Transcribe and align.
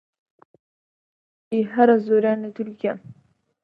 بەشی 1.47 1.63
هەرە 1.73 1.95
زۆریان 2.05 2.39
لە 2.43 2.49
تورکیان 2.55 2.99